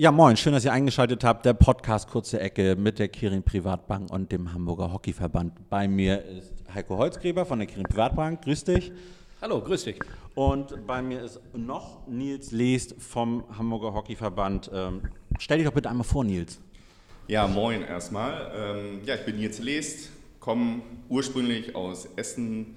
[0.00, 1.44] Ja, moin, schön, dass ihr eingeschaltet habt.
[1.44, 5.68] Der Podcast Kurze Ecke mit der Kirin Privatbank und dem Hamburger Hockeyverband.
[5.68, 8.42] Bei mir ist Heiko Holzgräber von der Kirin Privatbank.
[8.42, 8.92] Grüß dich.
[9.42, 9.98] Hallo, grüß dich.
[10.36, 14.70] Und bei mir ist noch Nils Leest vom Hamburger Hockeyverband.
[14.72, 15.02] Ähm,
[15.40, 16.60] stell dich doch bitte einmal vor, Nils.
[17.26, 18.52] Ja, moin erstmal.
[18.54, 22.76] Ähm, ja, ich bin Nils Leest, komme ursprünglich aus Essen,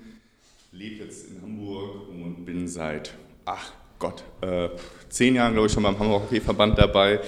[0.71, 3.13] lebe jetzt in Hamburg und bin seit,
[3.45, 4.69] ach Gott, äh,
[5.09, 7.19] zehn Jahren, glaube ich, schon beim Hamburger Hockeyverband dabei.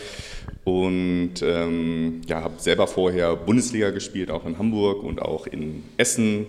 [0.63, 6.47] Und ähm, ja, habe selber vorher Bundesliga gespielt, auch in Hamburg und auch in Essen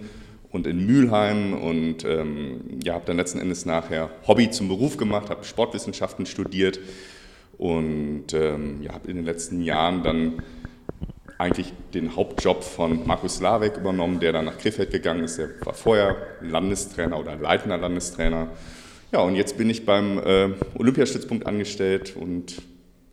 [0.51, 1.53] und in Mülheim.
[1.53, 6.81] Und ähm, ja, habe dann letzten Endes nachher Hobby zum Beruf gemacht, habe Sportwissenschaften studiert.
[7.59, 10.43] Und ähm, ja, habe in den letzten Jahren dann
[11.37, 15.37] eigentlich den Hauptjob von Markus Slavek übernommen, der dann nach Krefeld gegangen ist.
[15.37, 18.49] Der war vorher Landestrainer oder leitender Landestrainer
[19.15, 22.61] ja, und jetzt bin ich beim äh, Olympiastützpunkt angestellt und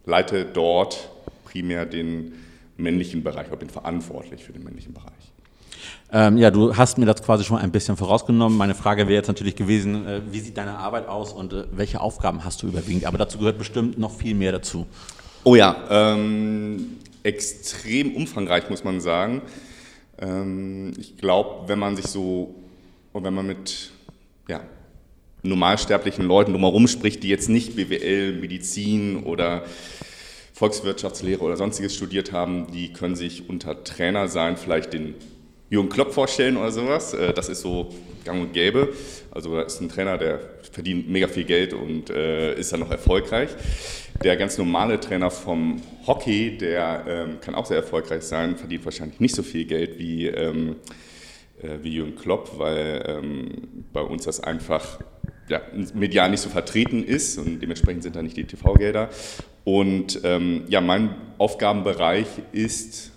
[0.03, 1.09] leite dort
[1.45, 2.33] primär den
[2.75, 5.11] männlichen Bereich, oder bin verantwortlich für den männlichen Bereich.
[6.11, 8.57] Ähm, ja, du hast mir das quasi schon ein bisschen vorausgenommen.
[8.57, 12.01] Meine Frage wäre jetzt natürlich gewesen, äh, wie sieht deine Arbeit aus und äh, welche
[12.01, 13.05] Aufgaben hast du überwiegend?
[13.05, 14.87] Aber dazu gehört bestimmt noch viel mehr dazu.
[15.43, 19.43] Oh ja, ähm, extrem umfangreich muss man sagen.
[20.17, 22.55] Ähm, ich glaube, wenn man sich so,
[23.13, 23.91] und wenn man mit
[24.48, 24.61] ja,
[25.43, 29.63] normalsterblichen Leuten drumherum spricht, die jetzt nicht BWL, Medizin oder
[30.53, 35.15] Volkswirtschaftslehre oder sonstiges studiert haben, die können sich unter Trainer sein, vielleicht den
[35.71, 37.13] Jürgen Klopp vorstellen oder sowas.
[37.13, 37.89] Äh, das ist so
[38.25, 38.93] gang und gäbe.
[39.31, 40.39] Also da ist ein Trainer, der
[40.71, 43.49] verdient mega viel Geld und äh, ist dann noch erfolgreich.
[44.23, 49.20] Der ganz normale Trainer vom Hockey, der ähm, kann auch sehr erfolgreich sein, verdient wahrscheinlich
[49.20, 50.76] nicht so viel Geld wie, ähm,
[51.61, 54.99] äh, wie Jürgen Klopp, weil ähm, bei uns das einfach
[55.52, 55.62] ja,
[55.94, 59.10] medial nicht so vertreten ist und dementsprechend sind da nicht die TV-Gelder.
[59.66, 63.12] Und ähm, ja, mein Aufgabenbereich ist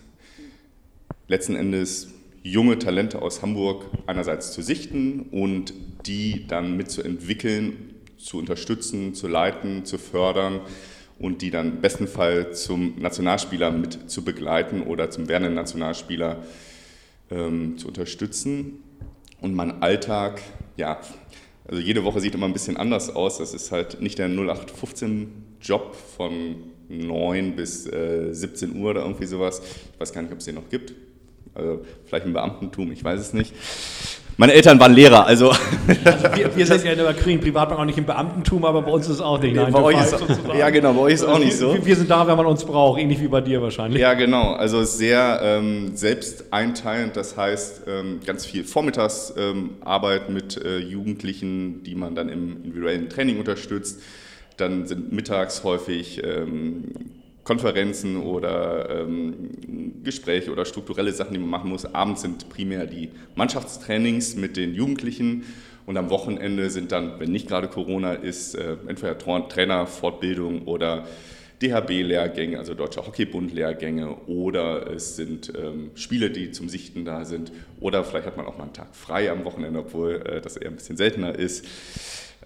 [1.29, 2.09] letzten Endes
[2.43, 5.73] junge Talente aus Hamburg einerseits zu sichten und
[6.07, 10.61] die dann mitzuentwickeln, zu unterstützen, zu leiten, zu fördern
[11.19, 16.43] und die dann bestenfalls zum Nationalspieler mit zu begleiten oder zum werdenden Nationalspieler
[17.31, 18.83] ähm, zu unterstützen.
[19.41, 20.43] Und mein Alltag,
[20.77, 21.01] ja,
[21.67, 23.39] also jede Woche sieht immer ein bisschen anders aus.
[23.39, 26.57] Das ist halt nicht der 0815-Job von
[26.89, 29.63] 9 bis äh, 17 Uhr oder irgendwie sowas.
[29.95, 30.95] Ich weiß gar nicht, ob es den noch gibt.
[31.55, 33.55] Also vielleicht im Beamtentum, ich weiß es nicht.
[34.37, 35.51] Meine Eltern waren Lehrer, also.
[35.51, 35.59] also
[36.35, 39.07] wir, wir, sind ja in der Kriegen Privatbank auch nicht im Beamtentum, aber bei uns
[39.07, 39.55] ist es auch nicht.
[39.55, 40.17] Nein, bei euch ist,
[40.59, 41.73] ja, genau, bei euch ist auch nicht so.
[41.75, 44.01] Wir, wir, sind da, wenn man uns braucht, ähnlich wie bei dir wahrscheinlich.
[44.01, 44.55] Ja, genau.
[44.55, 51.95] Also sehr ähm, selbsteinteilend, das heißt ähm, ganz viel Vormittagsarbeit ähm, mit äh, Jugendlichen, die
[51.95, 54.01] man dann im individuellen Training unterstützt.
[54.57, 56.93] Dann sind mittags häufig ähm,
[57.45, 61.85] Konferenzen oder ähm, Gespräche oder strukturelle Sachen, die man machen muss.
[61.85, 65.45] Abends sind primär die Mannschaftstrainings mit den Jugendlichen
[65.87, 71.05] und am Wochenende sind dann, wenn nicht gerade Corona ist, äh, entweder Trainerfortbildung oder
[71.63, 78.05] DHB-Lehrgänge, also Deutscher Hockeybund-Lehrgänge oder es sind ähm, Spiele, die zum Sichten da sind oder
[78.05, 80.77] vielleicht hat man auch mal einen Tag frei am Wochenende, obwohl äh, das eher ein
[80.77, 81.65] bisschen seltener ist.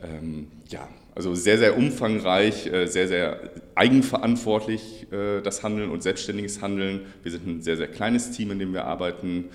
[0.03, 6.62] Ähm, ja, also sehr, sehr umfangreich, äh, sehr, sehr eigenverantwortlich äh, das Handeln und selbstständiges
[6.62, 7.06] Handeln.
[7.22, 9.47] Wir sind ein sehr, sehr kleines Team, in dem wir arbeiten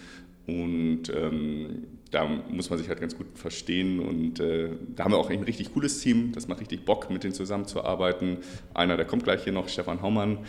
[0.45, 5.17] und ähm, da muss man sich halt ganz gut verstehen und äh, da haben wir
[5.17, 8.39] auch ein richtig cooles Team, das macht richtig Bock, mit denen zusammenzuarbeiten.
[8.73, 10.39] Einer, der kommt gleich hier noch, Stefan Haumann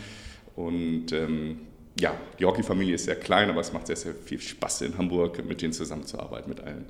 [0.55, 1.59] und ähm,
[1.99, 5.43] ja, die Hockeyfamilie ist sehr klein, aber es macht sehr, sehr viel Spaß in Hamburg,
[5.45, 6.85] mit denen zusammenzuarbeiten, mit allen.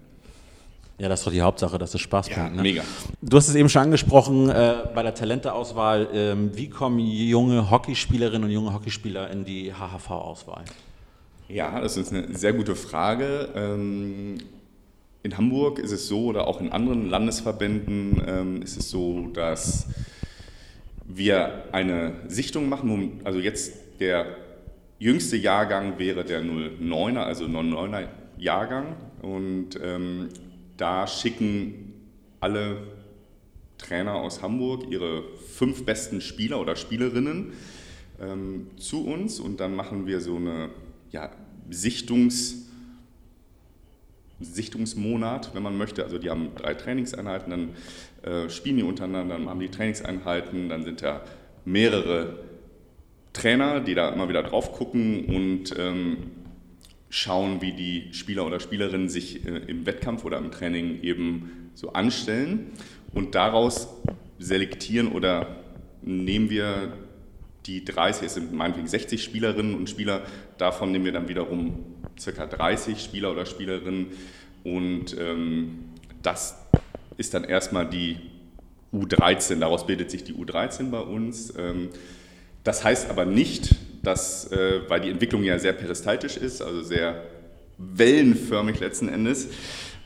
[0.97, 2.55] Ja, das ist doch die Hauptsache, dass es Spaß ja, bringt.
[2.55, 2.61] Ne?
[2.61, 2.83] Mega.
[3.21, 6.07] Du hast es eben schon angesprochen äh, bei der Talenteauswahl.
[6.13, 10.63] Ähm, wie kommen junge Hockeyspielerinnen und junge Hockeyspieler in die HHV-Auswahl?
[11.49, 13.49] Ja, das ist eine sehr gute Frage.
[13.55, 14.37] Ähm,
[15.23, 19.87] in Hamburg ist es so, oder auch in anderen Landesverbänden ähm, ist es so, dass
[21.03, 23.21] wir eine Sichtung machen.
[23.25, 24.27] Also jetzt der
[24.97, 28.95] jüngste Jahrgang wäre der 09er, also 09er Jahrgang.
[29.21, 30.29] Und ähm,
[30.77, 31.93] da schicken
[32.39, 32.77] alle
[33.77, 37.53] Trainer aus Hamburg ihre fünf besten Spieler oder Spielerinnen
[38.21, 40.69] ähm, zu uns und dann machen wir so eine
[41.11, 41.31] ja,
[41.69, 42.69] Sichtungs,
[44.39, 46.03] Sichtungsmonat, wenn man möchte.
[46.03, 47.69] Also die haben drei Trainingseinheiten, dann
[48.31, 51.21] äh, spielen die untereinander, dann haben die Trainingseinheiten, dann sind da
[51.65, 52.39] mehrere
[53.33, 56.31] Trainer, die da immer wieder drauf gucken und ähm,
[57.09, 61.93] schauen, wie die Spieler oder Spielerinnen sich äh, im Wettkampf oder im Training eben so
[61.93, 62.71] anstellen.
[63.13, 63.87] Und daraus
[64.39, 65.63] selektieren oder
[66.01, 66.93] nehmen wir
[67.65, 70.21] die 30, es sind meinetwegen 60 Spielerinnen und Spieler,
[70.57, 71.83] davon nehmen wir dann wiederum
[72.19, 74.07] circa 30 Spieler oder Spielerinnen.
[74.63, 75.85] Und ähm,
[76.21, 76.57] das
[77.17, 78.17] ist dann erstmal die
[78.93, 81.53] U13, daraus bildet sich die U13 bei uns.
[81.57, 81.89] Ähm,
[82.63, 83.75] das heißt aber nicht,
[84.05, 87.23] dass, äh, weil die Entwicklung ja sehr peristaltisch ist, also sehr
[87.77, 89.47] wellenförmig letzten Endes.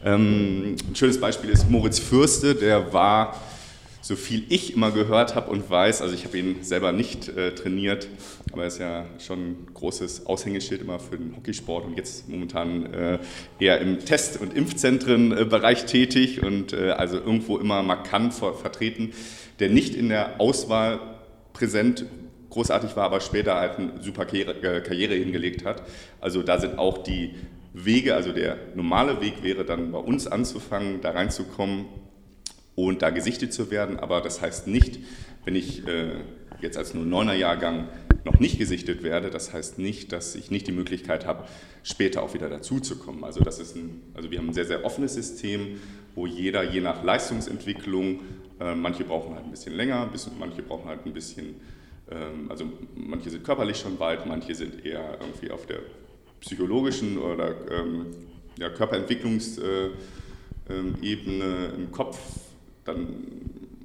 [0.03, 3.35] Ähm, ein schönes Beispiel ist Moritz Fürste, der war
[4.01, 7.53] so viel ich immer gehört habe und weiß, also ich habe ihn selber nicht äh,
[7.53, 8.07] trainiert,
[8.51, 12.93] aber er ist ja schon ein großes Aushängeschild immer für den Hockeysport und jetzt momentan
[12.93, 13.19] äh,
[13.59, 19.11] eher im Test- und Impfzentrenbereich tätig und äh, also irgendwo immer markant vertreten,
[19.59, 20.99] der nicht in der Auswahl
[21.51, 22.05] präsent
[22.49, 25.83] großartig war, aber später halt eine super Karriere, äh, Karriere hingelegt hat.
[26.19, 27.35] Also da sind auch die
[27.73, 31.85] Wege, also der normale Weg wäre dann bei uns anzufangen, da reinzukommen
[32.75, 33.99] und da gesichtet zu werden.
[33.99, 34.99] Aber das heißt nicht,
[35.45, 36.15] wenn ich äh,
[36.61, 37.87] jetzt als 09er Jahrgang
[38.25, 41.45] noch nicht gesichtet werde, das heißt nicht, dass ich nicht die Möglichkeit habe,
[41.83, 43.23] später auch wieder dazuzukommen.
[43.23, 45.79] Also das ist ein, also wir haben ein sehr, sehr offenes System,
[46.15, 48.21] wo jeder je nach Leistungsentwicklung,
[48.59, 51.55] äh, manche brauchen halt ein bisschen länger, bisschen, manche brauchen halt ein bisschen,
[52.49, 52.65] also
[52.95, 55.79] manche sind körperlich schon weit, manche sind eher irgendwie auf der
[56.41, 58.07] psychologischen oder ähm,
[58.57, 59.93] ja, Körperentwicklungsebene
[60.69, 62.19] ähm, im Kopf
[62.85, 63.07] dann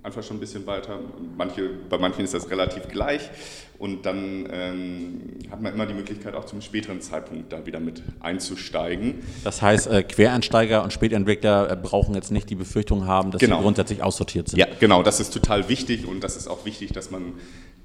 [0.05, 1.01] einfach schon ein bisschen weiter.
[1.37, 3.31] Manche, bei manchen ist das relativ gleich.
[3.79, 8.03] Und dann ähm, hat man immer die Möglichkeit, auch zum späteren Zeitpunkt da wieder mit
[8.21, 9.23] einzusteigen.
[9.43, 13.57] Das heißt, äh, Quereinsteiger und Spätentwickler äh, brauchen jetzt nicht die Befürchtung haben, dass genau.
[13.57, 14.59] sie grundsätzlich aussortiert sind.
[14.61, 17.33] Ja, genau, das ist total wichtig und das ist auch wichtig, dass man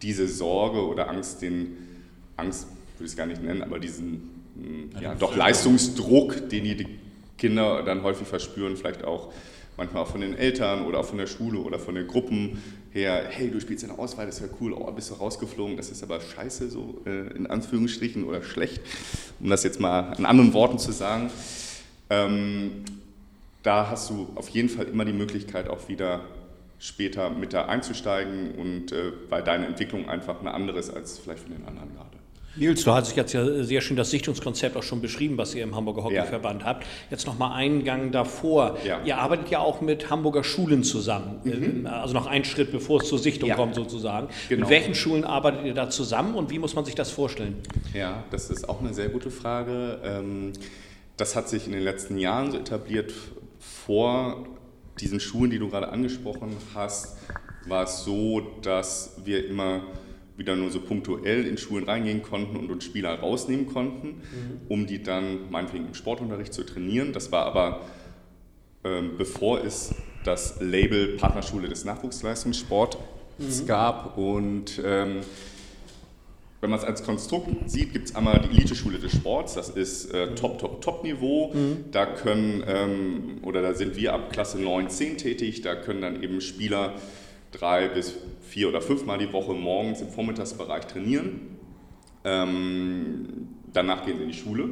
[0.01, 1.77] diese Sorge oder Angst, den
[2.37, 2.67] Angst
[2.97, 4.29] würde ich es gar nicht nennen, aber diesen
[4.95, 6.87] ja, ja doch Leistungsdruck, den die
[7.37, 9.31] Kinder dann häufig verspüren, vielleicht auch
[9.77, 12.61] manchmal auch von den Eltern oder auch von der Schule oder von den Gruppen
[12.91, 15.77] her, hey, du spielst in der Auswahl, das ist ja cool, oh, bist du rausgeflogen,
[15.77, 18.81] das ist aber scheiße, so äh, in Anführungsstrichen oder schlecht,
[19.39, 21.29] um das jetzt mal in anderen Worten zu sagen.
[22.09, 22.83] Ähm,
[23.63, 26.21] da hast du auf jeden Fall immer die Möglichkeit, auch wieder
[26.79, 31.43] später mit da einzusteigen und äh, weil deine Entwicklung einfach eine andere ist als vielleicht
[31.43, 32.09] von den anderen gerade.
[32.55, 35.75] Nils, du hast jetzt ja sehr schön das Sichtungskonzept auch schon beschrieben, was ihr im
[35.75, 36.67] Hamburger Hockeyverband ja.
[36.67, 36.85] habt.
[37.11, 38.77] Jetzt noch mal einen Gang davor.
[38.83, 39.01] Ja.
[39.05, 41.85] Ihr arbeitet ja auch mit Hamburger Schulen zusammen, mhm.
[41.85, 43.55] Äh, also noch einen Schritt bevor es zur Sichtung ja.
[43.55, 44.29] kommt sozusagen.
[44.49, 44.61] Genau.
[44.61, 47.55] Mit welchen Schulen arbeitet ihr da zusammen und wie muss man sich das vorstellen?
[47.93, 49.99] Ja, das ist auch eine sehr gute Frage.
[50.03, 50.53] Ähm,
[51.17, 53.13] das hat sich in den letzten Jahren so etabliert.
[53.59, 54.45] Vor
[55.01, 57.17] diesen Schulen, die du gerade angesprochen hast,
[57.65, 59.83] war es so, dass wir immer
[60.37, 64.61] wieder nur so punktuell in Schulen reingehen konnten und uns Spieler rausnehmen konnten, mhm.
[64.69, 67.11] um die dann meinetwegen im Sportunterricht zu trainieren.
[67.11, 67.81] Das war aber,
[68.85, 69.93] ähm, bevor es
[70.23, 72.97] das Label Partnerschule des Nachwuchsleistungssports
[73.37, 73.67] mhm.
[73.67, 75.21] gab und ähm,
[76.61, 80.13] wenn man es als Konstrukt sieht, gibt es einmal die Elite-Schule des Sports, das ist
[80.13, 81.53] äh, Top, Top, Top-Niveau.
[81.53, 81.85] Mhm.
[81.91, 86.21] Da können, ähm, oder da sind wir ab Klasse 9, 10 tätig, da können dann
[86.21, 86.95] eben Spieler
[87.51, 91.57] drei bis vier oder fünfmal die Woche morgens im Vormittagsbereich trainieren.
[92.23, 94.69] Ähm, danach gehen sie in die Schule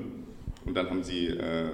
[0.66, 1.69] und dann haben sie, äh,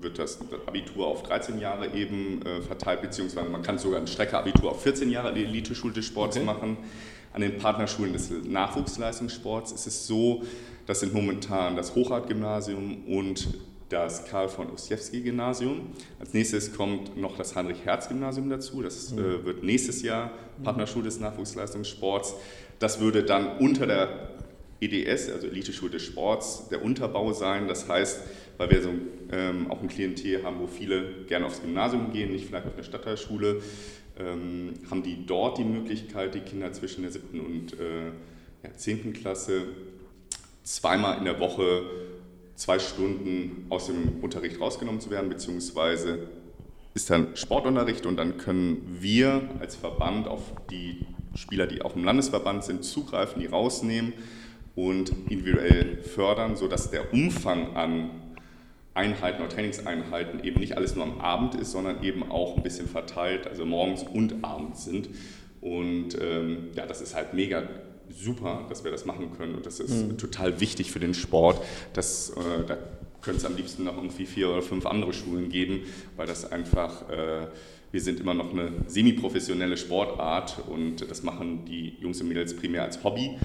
[0.00, 4.70] wird das Abitur auf 13 Jahre eben äh, verteilt, beziehungsweise man kann sogar ein Streckeabitur
[4.70, 6.46] auf 14 Jahre die Elite-Schule des Sports okay.
[6.46, 6.76] machen.
[7.34, 10.44] An den Partnerschulen des Nachwuchsleistungssports ist es so,
[10.86, 13.48] das sind momentan das Hochrad-Gymnasium und
[13.88, 15.80] das Karl von Ossiewski-Gymnasium.
[16.20, 18.82] Als nächstes kommt noch das Heinrich-Herz-Gymnasium dazu.
[18.82, 19.44] Das äh, mhm.
[19.44, 20.30] wird nächstes Jahr
[20.62, 22.34] Partnerschule des Nachwuchsleistungssports.
[22.78, 24.30] Das würde dann unter der
[24.80, 27.66] EDS, also Elite-Schule des Sports, der Unterbau sein.
[27.66, 28.20] Das heißt,
[28.58, 28.90] weil wir so
[29.32, 32.84] ähm, auch ein Klientel haben, wo viele gerne aufs Gymnasium gehen, nicht vielleicht auf eine
[32.84, 33.60] Stadtteilschule,
[34.18, 38.06] ähm, haben die dort die Möglichkeit, die Kinder zwischen der siebten und äh,
[38.62, 39.12] ja, 10.
[39.12, 39.64] Klasse
[40.62, 41.82] zweimal in der Woche
[42.54, 46.28] zwei Stunden aus dem Unterricht rausgenommen zu werden, beziehungsweise
[46.94, 51.04] ist dann Sportunterricht und dann können wir als Verband auf die
[51.34, 54.12] Spieler, die auch im Landesverband sind, zugreifen, die rausnehmen
[54.76, 58.10] und individuell fördern, sodass der Umfang an
[58.94, 62.88] Einheiten oder Trainingseinheiten eben nicht alles nur am Abend ist, sondern eben auch ein bisschen
[62.88, 65.08] verteilt, also morgens und abends sind.
[65.60, 67.64] Und ähm, ja, das ist halt mega
[68.10, 70.18] super, dass wir das machen können und das ist mhm.
[70.18, 71.60] total wichtig für den Sport.
[71.92, 72.76] Das, äh, da
[73.22, 75.80] könnte es am liebsten noch irgendwie vier oder fünf andere Schulen geben,
[76.16, 77.48] weil das einfach, äh,
[77.90, 82.82] wir sind immer noch eine semi-professionelle Sportart und das machen die Jungs und Mädels primär
[82.82, 83.38] als Hobby.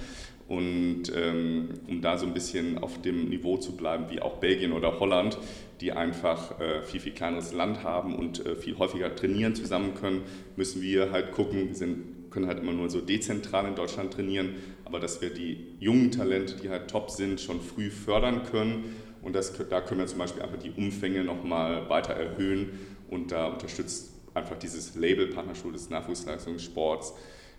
[0.50, 4.72] Und ähm, um da so ein bisschen auf dem Niveau zu bleiben, wie auch Belgien
[4.72, 5.38] oder Holland,
[5.80, 10.22] die einfach äh, viel, viel kleineres Land haben und äh, viel häufiger trainieren zusammen können,
[10.56, 14.56] müssen wir halt gucken, wir sind können halt immer nur so dezentral in Deutschland trainieren,
[14.84, 18.96] aber dass wir die jungen Talente, die halt top sind, schon früh fördern können.
[19.22, 22.70] Und das, da können wir zum Beispiel einfach die Umfänge nochmal weiter erhöhen.
[23.10, 27.14] Und da unterstützt einfach dieses Label Partnerschule des Nachwuchsleistungssports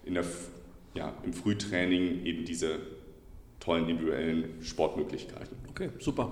[0.06, 0.24] in der,
[0.94, 2.80] ja, im Frühtraining eben diese
[3.60, 5.58] tollen individuellen Sportmöglichkeiten.
[5.70, 6.32] Okay, super.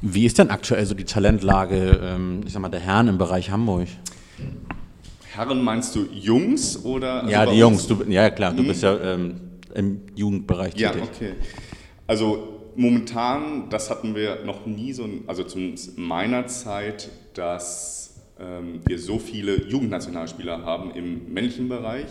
[0.00, 3.50] Wie ist denn aktuell so die Talentlage, ähm, ich sag mal, der Herren im Bereich
[3.50, 3.86] Hamburg?
[5.32, 7.22] Herren meinst du Jungs oder?
[7.22, 7.86] Also ja, die Jungs.
[7.86, 8.52] Du, ja, klar.
[8.52, 8.66] Du hm.
[8.66, 9.40] bist ja ähm,
[9.74, 10.94] im Jugendbereich tätig.
[10.96, 11.32] Ja, okay.
[12.06, 18.98] Also momentan, das hatten wir noch nie so, also zumindest meiner Zeit, dass ähm, wir
[18.98, 22.08] so viele Jugendnationalspieler haben im männlichen Bereich.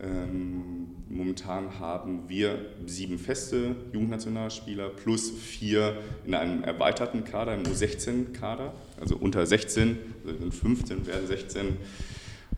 [0.00, 5.96] Ähm, momentan haben wir sieben feste Jugendnationalspieler plus vier
[6.26, 11.76] in einem erweiterten Kader, im U16-Kader, also unter 16, also sind 15, werden 16.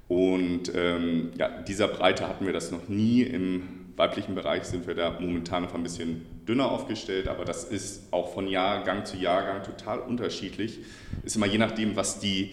[0.08, 3.22] Und ähm, ja, dieser Breite hatten wir das noch nie.
[3.22, 3.62] Im
[3.96, 8.32] weiblichen Bereich sind wir da momentan noch ein bisschen dünner aufgestellt, aber das ist auch
[8.32, 10.80] von Jahrgang zu Jahrgang total unterschiedlich.
[11.24, 12.52] Ist immer je nachdem, was die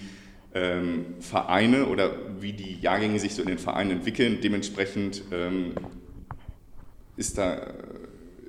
[0.53, 4.39] ähm, Vereine oder wie die Jahrgänge sich so in den Vereinen entwickeln.
[4.41, 5.73] Dementsprechend ähm,
[7.17, 7.73] ist, da,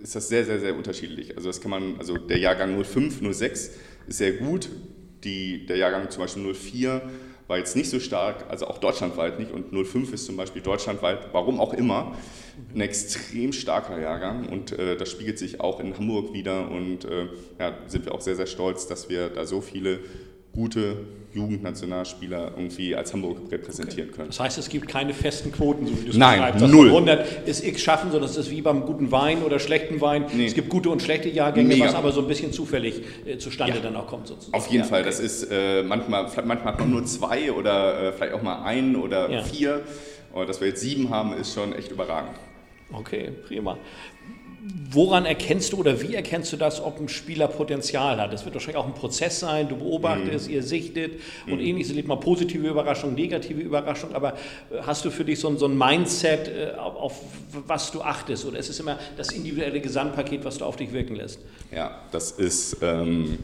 [0.02, 1.36] ist das sehr, sehr, sehr unterschiedlich.
[1.36, 3.70] Also das kann man, also der Jahrgang 05, 06
[4.06, 4.68] ist sehr gut,
[5.24, 7.02] die, der Jahrgang zum Beispiel 04
[7.46, 9.50] war jetzt nicht so stark, also auch deutschlandweit nicht.
[9.50, 12.16] Und 05 ist zum Beispiel deutschlandweit, warum auch immer,
[12.74, 14.48] ein extrem starker Jahrgang.
[14.48, 16.70] Und äh, das spiegelt sich auch in Hamburg wieder.
[16.70, 20.00] Und äh, ja, sind wir auch sehr, sehr stolz, dass wir da so viele
[20.54, 20.96] gute
[21.34, 24.28] Jugendnationalspieler irgendwie als Hamburg repräsentieren können.
[24.28, 26.72] Das heißt, es gibt keine festen Quoten, so wie du es Nein, beschreibst.
[26.72, 26.88] null.
[26.88, 30.26] 100 ist X schaffen, sondern es ist wie beim guten Wein oder schlechten Wein.
[30.32, 30.46] Nee.
[30.46, 31.86] Es gibt gute und schlechte Jahrgänge, Mega.
[31.86, 33.82] was aber so ein bisschen zufällig äh, zustande ja.
[33.82, 34.54] dann auch kommt sozusagen.
[34.54, 38.42] Auf jeden ja, Fall, das ist äh, manchmal, manchmal nur zwei oder äh, vielleicht auch
[38.42, 39.42] mal ein oder ja.
[39.42, 39.82] vier.
[40.32, 42.36] Aber dass wir jetzt sieben haben, ist schon echt überragend.
[42.92, 43.76] Okay, prima.
[44.90, 48.32] Woran erkennst du oder wie erkennst du das, ob ein Spieler Potenzial hat?
[48.32, 49.68] Das wird wahrscheinlich auch ein Prozess sein.
[49.68, 50.54] Du beobachtest, mhm.
[50.54, 51.60] ihr sichtet und mhm.
[51.60, 51.94] ähnliches.
[51.94, 54.14] Es mal positive Überraschung, negative Überraschung.
[54.14, 57.20] Aber äh, hast du für dich so ein, so ein Mindset, äh, auf, auf,
[57.66, 58.46] was du achtest?
[58.46, 61.40] Oder ist es immer das individuelle Gesamtpaket, was du auf dich wirken lässt?
[61.70, 63.40] Ja, das ist, ähm,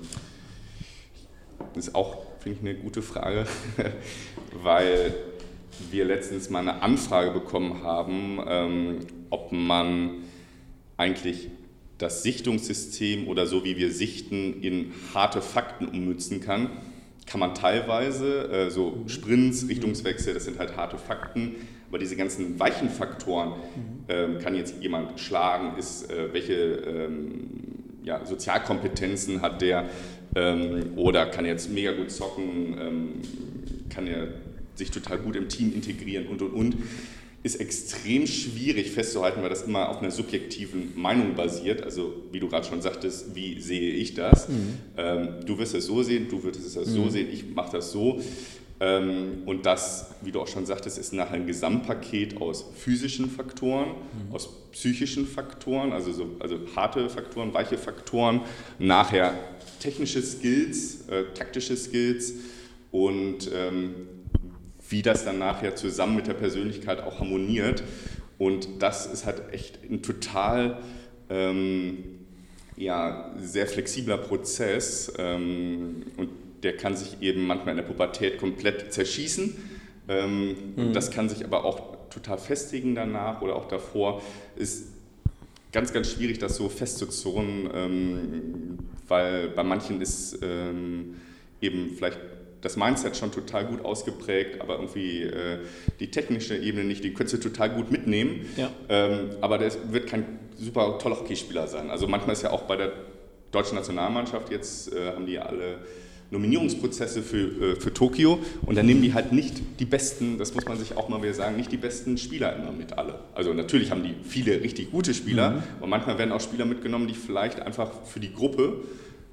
[1.74, 3.44] ist auch, finde ich, eine gute Frage,
[4.62, 5.14] weil
[5.90, 8.98] wir letztens mal eine Anfrage bekommen haben, ähm,
[9.28, 10.29] ob man
[11.00, 11.48] eigentlich
[11.98, 16.70] das Sichtungssystem oder so wie wir sichten in harte Fakten ummützen kann,
[17.26, 21.56] kann man teilweise, äh, so Sprints, Richtungswechsel, das sind halt harte Fakten,
[21.88, 23.54] aber diese ganzen weichen Faktoren,
[24.08, 27.50] ähm, kann jetzt jemand schlagen, ist, äh, welche ähm,
[28.04, 29.88] ja, Sozialkompetenzen hat der
[30.34, 33.08] ähm, oder kann jetzt mega gut zocken, ähm,
[33.88, 34.28] kann er
[34.74, 36.76] sich total gut im Team integrieren und und und
[37.42, 41.82] ist extrem schwierig festzuhalten, weil das immer auf einer subjektiven Meinung basiert.
[41.82, 44.48] Also wie du gerade schon sagtest, wie sehe ich das?
[44.48, 44.78] Mhm.
[44.96, 46.84] Ähm, du wirst es so sehen, du wirst es mhm.
[46.84, 48.20] so sehen, ich mache das so.
[48.78, 53.88] Ähm, und das, wie du auch schon sagtest, ist nachher ein Gesamtpaket aus physischen Faktoren,
[53.88, 54.34] mhm.
[54.34, 58.42] aus psychischen Faktoren, also, so, also harte Faktoren, weiche Faktoren,
[58.78, 59.34] nachher
[59.80, 62.34] technische Skills, äh, taktische Skills
[62.90, 63.94] und ähm,
[64.90, 67.82] wie das dann nachher zusammen mit der Persönlichkeit auch harmoniert.
[68.38, 70.78] Und das ist halt echt ein total
[71.30, 71.98] ähm,
[72.76, 76.30] ja, sehr flexibler Prozess ähm, und
[76.62, 79.56] der kann sich eben manchmal in der Pubertät komplett zerschießen.
[80.08, 80.92] Ähm, mhm.
[80.92, 84.22] Das kann sich aber auch total festigen danach oder auch davor.
[84.56, 84.88] Ist
[85.72, 88.78] ganz, ganz schwierig, das so festzuzurren, ähm,
[89.08, 91.16] weil bei manchen ist ähm,
[91.60, 92.18] eben vielleicht
[92.62, 95.58] das Mindset schon total gut ausgeprägt, aber irgendwie äh,
[95.98, 98.46] die technische Ebene nicht, die könntest du total gut mitnehmen.
[98.56, 98.70] Ja.
[98.88, 101.90] Ähm, aber der wird kein super toller Hockeyspieler sein.
[101.90, 102.92] Also manchmal ist ja auch bei der
[103.50, 105.78] deutschen Nationalmannschaft jetzt, äh, haben die alle
[106.30, 110.64] Nominierungsprozesse für, äh, für Tokio und dann nehmen die halt nicht die besten, das muss
[110.64, 113.18] man sich auch mal wieder sagen, nicht die besten Spieler immer mit alle.
[113.34, 115.62] Also natürlich haben die viele richtig gute Spieler mhm.
[115.80, 118.76] und manchmal werden auch Spieler mitgenommen, die vielleicht einfach für die Gruppe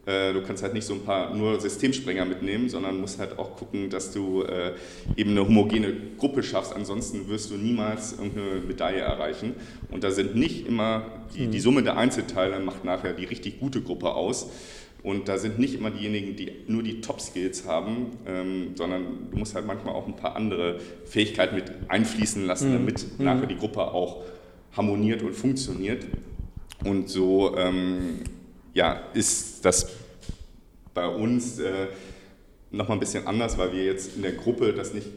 [0.08, 3.90] du kannst halt nicht so ein paar nur Systemsprenger mitnehmen, sondern musst halt auch gucken,
[3.90, 4.72] dass du äh,
[5.18, 6.74] eben eine homogene Gruppe schaffst.
[6.74, 9.56] Ansonsten wirst du niemals irgendeine Medaille erreichen.
[9.92, 11.62] Und da sind nicht immer, die, die mhm.
[11.62, 14.50] Summe der Einzelteile macht nachher die richtig gute Gruppe aus.
[15.04, 19.56] Und da sind nicht immer diejenigen, die nur die Top-Skills haben, ähm, sondern du musst
[19.56, 22.74] halt manchmal auch ein paar andere Fähigkeiten mit einfließen lassen, mhm.
[22.74, 23.26] damit mhm.
[23.26, 24.24] nachher die Gruppe auch
[24.72, 26.06] harmoniert und funktioniert.
[26.86, 28.20] Und so ähm,
[28.78, 29.92] ja, ist das
[30.94, 31.88] bei uns äh,
[32.70, 35.08] nochmal ein bisschen anders, weil wir jetzt in der Gruppe das nicht,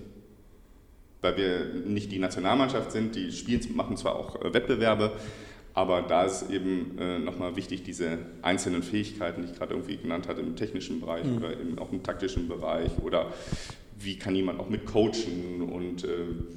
[1.21, 5.13] weil wir nicht die Nationalmannschaft sind, die spielen, machen zwar auch äh, Wettbewerbe,
[5.75, 10.27] Aber da ist eben äh, nochmal wichtig, diese einzelnen Fähigkeiten, die ich gerade irgendwie genannt
[10.27, 11.37] hatte, im technischen Bereich mhm.
[11.37, 13.31] oder eben auch im taktischen Bereich oder
[13.99, 16.09] wie kann jemand auch mit coachen und äh,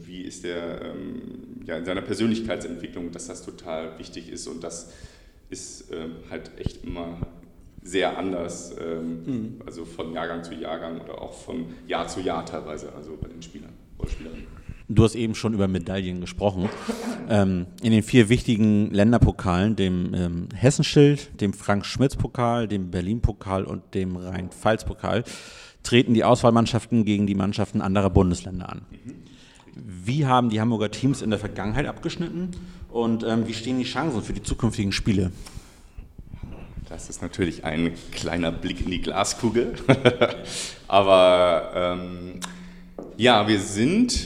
[0.06, 4.94] wie ist der ähm, ja, in seiner Persönlichkeitsentwicklung, dass das total wichtig ist und das
[5.54, 7.18] ist äh, halt echt immer
[7.84, 9.62] sehr anders, ähm, mhm.
[9.66, 13.42] also von Jahrgang zu Jahrgang oder auch von Jahr zu Jahr teilweise, also bei den
[13.42, 14.48] Spielern oder Spielerinnen.
[14.90, 16.70] Du hast eben schon über Medaillen gesprochen.
[17.30, 24.18] Ähm, in den vier wichtigen Länderpokalen, dem ähm, Hessenschild, dem Frank-Schmitz-Pokal, dem Berlin-Pokal und dem
[24.18, 25.24] Rhein-Pfalz-Pokal,
[25.84, 28.82] treten die Auswahlmannschaften gegen die Mannschaften anderer Bundesländer an.
[29.76, 32.52] Wie haben die Hamburger Teams in der Vergangenheit abgeschnitten
[32.90, 35.32] und ähm, wie stehen die Chancen für die zukünftigen Spiele?
[36.90, 39.74] Das ist natürlich ein kleiner Blick in die Glaskugel.
[40.88, 42.40] Aber ähm,
[43.18, 44.24] ja, wir sind,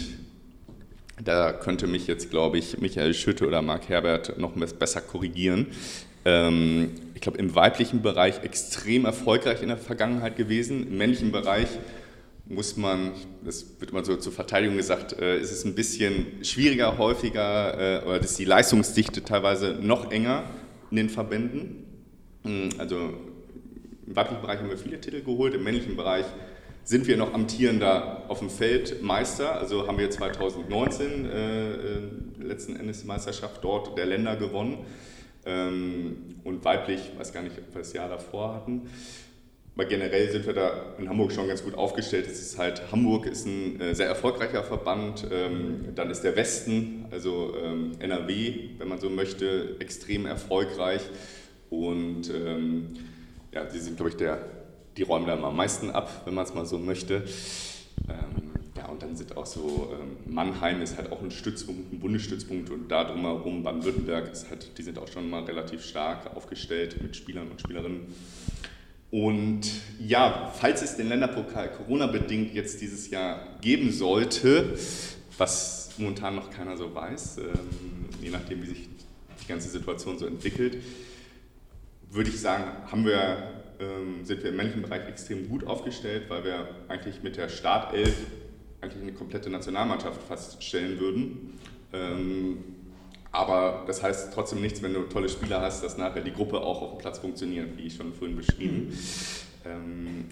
[1.24, 5.68] da könnte mich jetzt, glaube ich, Michael Schütte oder Marc Herbert noch besser korrigieren,
[6.26, 10.88] ähm, ich glaube, im weiblichen Bereich extrem erfolgreich in der Vergangenheit gewesen.
[10.88, 11.70] Im männlichen Bereich
[12.50, 13.12] muss man,
[13.44, 18.06] das wird immer so zur Verteidigung gesagt, äh, ist es ein bisschen schwieriger, häufiger, äh,
[18.06, 20.44] oder ist die Leistungsdichte teilweise noch enger
[20.92, 21.86] in den Verbänden.
[22.44, 23.14] Hm, also
[24.06, 26.26] im weiblichen Bereich haben wir viele Titel geholt, im männlichen Bereich
[26.88, 29.58] sind wir noch amtierender auf dem Feld Meister.
[29.58, 32.02] Also haben wir 2019 äh, äh,
[32.40, 34.86] letzten Endes die Meisterschaft dort der Länder gewonnen.
[35.46, 38.90] Ähm, und weiblich, weiß gar nicht, ob wir das Jahr davor hatten.
[39.78, 42.26] Aber generell sind wir da in Hamburg schon ganz gut aufgestellt.
[42.26, 45.28] Es ist halt, Hamburg ist ein äh, sehr erfolgreicher Verband.
[45.32, 51.02] Ähm, dann ist der Westen, also ähm, NRW, wenn man so möchte, extrem erfolgreich.
[51.70, 52.32] Und
[53.52, 54.40] ja, sie sind, glaube ich, der,
[54.96, 57.24] die räumen da am meisten ab, wenn man es mal so möchte
[58.98, 62.90] und dann sind auch so, ähm, Mannheim ist halt auch ein Stützpunkt, ein Bundesstützpunkt und
[62.90, 67.62] da drumherum Baden-Württemberg halt, die sind auch schon mal relativ stark aufgestellt mit Spielern und
[67.62, 68.08] Spielerinnen.
[69.10, 69.62] Und
[70.00, 74.78] ja, falls es den Länderpokal Corona-bedingt jetzt dieses Jahr geben sollte,
[75.38, 78.90] was momentan noch keiner so weiß, ähm, je nachdem, wie sich
[79.42, 80.84] die ganze Situation so entwickelt,
[82.10, 86.44] würde ich sagen, haben wir, ähm, sind wir im männlichen Bereich extrem gut aufgestellt, weil
[86.44, 88.14] wir eigentlich mit der Startelf
[88.82, 91.54] eigentlich eine komplette Nationalmannschaft feststellen würden.
[93.38, 96.82] Aber das heißt trotzdem nichts, wenn du tolle Spieler hast, dass nachher die Gruppe auch
[96.82, 98.88] auf dem Platz funktioniert, wie ich schon vorhin beschrieben.
[98.88, 99.72] Mhm.
[99.72, 100.26] Ähm,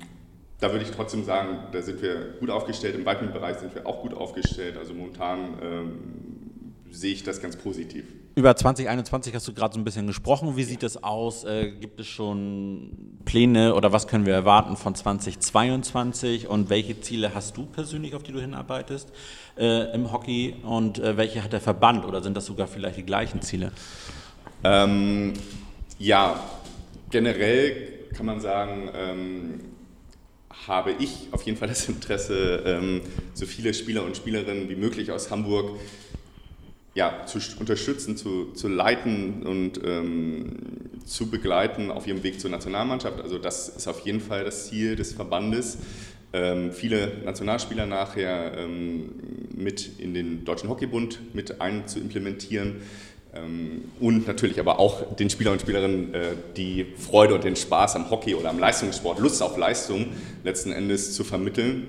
[0.60, 2.96] da würde ich trotzdem sagen, da sind wir gut aufgestellt.
[2.96, 4.76] Im weiteren Bereich sind wir auch gut aufgestellt.
[4.78, 5.98] Also momentan ähm,
[6.90, 8.06] sehe ich das ganz positiv.
[8.38, 10.58] Über 2021 hast du gerade so ein bisschen gesprochen.
[10.58, 11.46] Wie sieht das aus?
[11.46, 16.50] Äh, gibt es schon Pläne oder was können wir erwarten von 2022?
[16.50, 19.10] Und welche Ziele hast du persönlich, auf die du hinarbeitest
[19.58, 20.54] äh, im Hockey?
[20.64, 23.72] Und äh, welche hat der Verband oder sind das sogar vielleicht die gleichen Ziele?
[24.66, 25.32] Ähm,
[25.98, 26.38] ja,
[27.12, 29.62] generell kann man sagen, ähm,
[30.68, 33.02] habe ich auf jeden Fall das Interesse, ähm,
[33.34, 35.80] so viele Spieler und Spielerinnen wie möglich aus Hamburg
[36.96, 40.54] ja, zu unterstützen, zu, zu leiten und ähm,
[41.06, 43.22] zu begleiten auf ihrem Weg zur Nationalmannschaft.
[43.22, 45.78] Also das ist auf jeden Fall das Ziel des Verbandes,
[46.34, 49.10] ähm, viele Nationalspieler nachher ähm,
[49.56, 52.82] mit in den Deutschen Hockeybund mit ein zu implementieren
[53.34, 56.22] ähm, und natürlich aber auch den Spielern und Spielerinnen äh,
[56.56, 60.08] die Freude und den Spaß am Hockey oder am Leistungssport, Lust auf Leistung
[60.44, 61.88] letzten Endes zu vermitteln.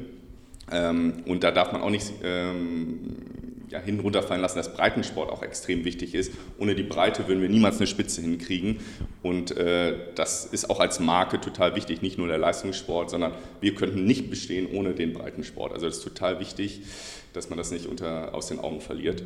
[0.71, 3.17] Ähm, und da darf man auch nicht ähm,
[3.71, 6.33] ja, hin runterfallen lassen, dass Breitensport auch extrem wichtig ist.
[6.59, 8.79] Ohne die Breite würden wir niemals eine Spitze hinkriegen.
[9.23, 13.75] Und äh, das ist auch als Marke total wichtig, nicht nur der Leistungssport, sondern wir
[13.75, 15.73] könnten nicht bestehen ohne den Breitensport.
[15.73, 16.83] Also das ist total wichtig,
[17.33, 19.23] dass man das nicht unter, aus den Augen verliert.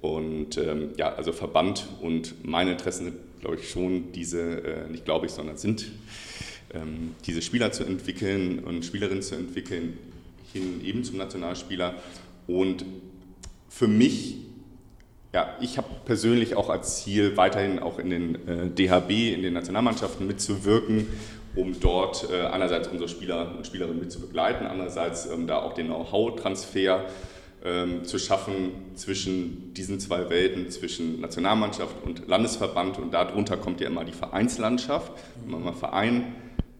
[0.00, 5.04] Und ähm, ja, also Verband und meine Interessen sind, glaube ich, schon diese, äh, nicht
[5.04, 5.86] glaube ich, sondern sind,
[6.74, 9.96] ähm, diese Spieler zu entwickeln und Spielerinnen zu entwickeln,
[10.52, 11.94] hin eben zum Nationalspieler.
[12.46, 12.84] Und
[13.74, 14.36] für mich,
[15.32, 19.52] ja, ich habe persönlich auch als Ziel, weiterhin auch in den äh, DHB, in den
[19.52, 21.08] Nationalmannschaften mitzuwirken,
[21.56, 25.72] um dort äh, einerseits unsere Spieler und Spielerinnen mit zu begleiten, andererseits ähm, da auch
[25.72, 27.06] den Know-how-Transfer
[27.64, 33.00] ähm, zu schaffen zwischen diesen zwei Welten, zwischen Nationalmannschaft und Landesverband.
[33.00, 35.10] Und darunter kommt ja immer die Vereinslandschaft.
[35.42, 36.32] Wenn man mal Verein,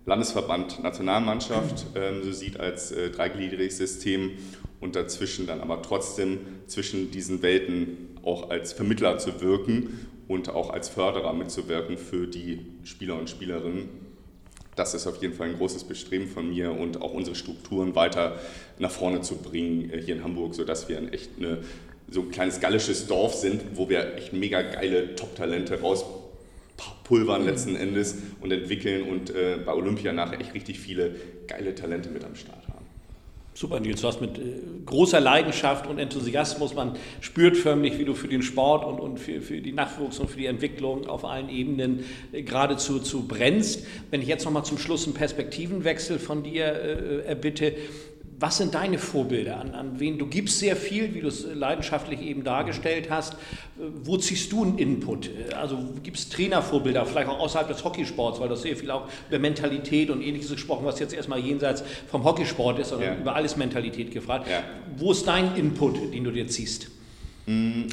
[0.06, 4.32] Landesverband, Nationalmannschaft ähm, so sieht als äh, dreigliedriges System
[4.84, 10.68] und dazwischen dann aber trotzdem zwischen diesen Welten auch als Vermittler zu wirken und auch
[10.68, 13.88] als Förderer mitzuwirken für die Spieler und Spielerinnen.
[14.76, 18.38] Das ist auf jeden Fall ein großes Bestreben von mir und auch unsere Strukturen weiter
[18.78, 21.62] nach vorne zu bringen äh, hier in Hamburg, sodass wir ein echt eine
[22.10, 28.16] so ein kleines gallisches Dorf sind, wo wir echt mega geile Top-Talente rauspulvern letzten Endes
[28.42, 31.14] und entwickeln und äh, bei Olympia nachher echt richtig viele
[31.46, 32.63] geile Talente mit am Start.
[33.56, 34.42] Super, Nils, du hast mit äh,
[34.84, 39.40] großer Leidenschaft und Enthusiasmus, man spürt förmlich, wie du für den Sport und, und für,
[39.40, 43.86] für die Nachwuchs und für die Entwicklung auf allen Ebenen äh, geradezu zu brennst.
[44.10, 47.74] Wenn ich jetzt nochmal zum Schluss einen Perspektivenwechsel von dir äh, erbitte,
[48.44, 49.58] was sind deine Vorbilder?
[49.58, 53.32] An, an wen du gibst sehr viel, wie du es leidenschaftlich eben dargestellt hast.
[53.32, 53.36] Äh,
[54.02, 55.30] wo ziehst du einen Input?
[55.58, 59.38] Also gibt es Trainervorbilder, vielleicht auch außerhalb des Hockeysports, weil du sehr viel auch über
[59.38, 63.18] Mentalität und ähnliches gesprochen, was jetzt erstmal jenseits vom Hockeysport ist, sondern ja.
[63.18, 64.46] über alles Mentalität gefragt.
[64.50, 64.62] Ja.
[64.98, 66.88] Wo ist dein Input, den du dir ziehst?
[67.46, 67.84] Mm,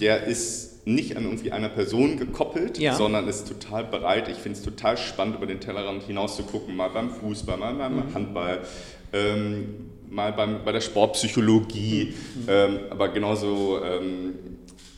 [0.00, 2.94] der ist nicht an irgendwie einer Person gekoppelt, ja.
[2.94, 4.28] sondern ist total bereit.
[4.28, 7.74] Ich finde es total spannend, über den Tellerrand hinaus zu gucken, mal beim Fußball, mal
[7.74, 8.14] beim mhm.
[8.14, 8.60] Handball,
[9.12, 12.42] ähm, mal beim, bei der Sportpsychologie, mhm.
[12.48, 14.34] ähm, aber genauso ähm,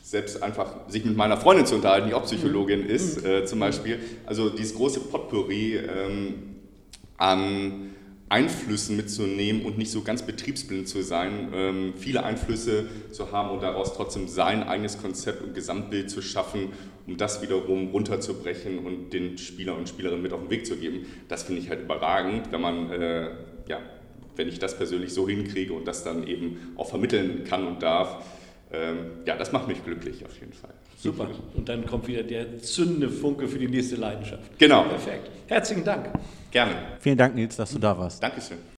[0.03, 2.89] selbst einfach sich mit meiner Freundin zu unterhalten, die auch Psychologin mhm.
[2.89, 3.29] ist, mhm.
[3.29, 3.99] äh, zum Beispiel.
[4.25, 6.55] Also dieses große Potpourri ähm,
[7.17, 7.95] an
[8.27, 13.61] Einflüssen mitzunehmen und nicht so ganz betriebsblind zu sein, ähm, viele Einflüsse zu haben und
[13.61, 16.69] daraus trotzdem sein eigenes Konzept und Gesamtbild zu schaffen,
[17.05, 21.05] um das wiederum runterzubrechen und den Spieler und Spielerinnen mit auf den Weg zu geben.
[21.27, 23.29] Das finde ich halt überragend, wenn man äh,
[23.67, 23.79] ja,
[24.35, 28.23] wenn ich das persönlich so hinkriege und das dann eben auch vermitteln kann und darf,
[28.71, 30.73] ähm, ja, das macht mich glücklich auf jeden Fall.
[30.97, 31.29] Super.
[31.53, 34.57] Und dann kommt wieder der zündende Funke für die nächste Leidenschaft.
[34.57, 34.83] Genau.
[34.83, 35.29] Perfekt.
[35.47, 36.09] Herzlichen Dank.
[36.51, 36.73] Gerne.
[36.99, 38.23] Vielen Dank, Nils, dass du da warst.
[38.23, 38.57] Dankeschön.